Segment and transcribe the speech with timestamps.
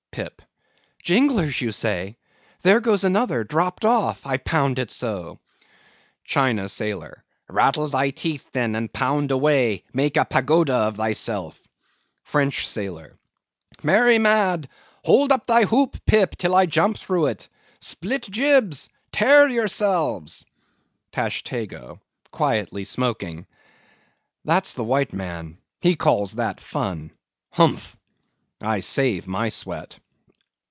[0.11, 0.41] PIP.
[1.01, 5.39] Jinglers, you say?—there goes another, dropped off; I pound it so.
[6.25, 7.23] CHINA SAILOR.
[7.47, 11.57] Rattle thy teeth, then, and pound away; make a pagoda of thyself.
[12.25, 13.17] FRENCH SAILOR.
[13.83, 14.67] Merry mad!
[15.05, 17.47] Hold up thy hoop, Pip, till I jump through it!
[17.79, 18.89] Split jibs!
[19.13, 20.43] tear yourselves!
[21.13, 22.01] TASHTEGO.
[22.31, 23.47] (Quietly smoking.)
[24.43, 27.13] That's a white man; he calls that fun:
[27.51, 27.95] humph!
[28.63, 29.97] I save my sweat.